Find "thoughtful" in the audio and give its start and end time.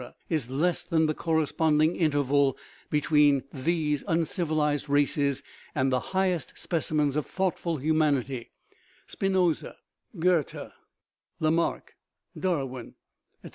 7.27-7.77